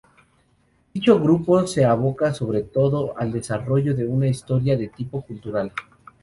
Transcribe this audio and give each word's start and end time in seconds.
Dicho 0.95 1.19
grupo 1.19 1.67
se 1.67 1.85
aboca, 1.85 2.33
sobre 2.33 2.63
todo, 2.63 3.15
al 3.19 3.31
desarrollo 3.31 3.93
de 3.95 4.07
una 4.07 4.27
historia 4.27 4.75
de 4.75 4.87
tipo 4.87 5.21
cultural. 5.21 5.71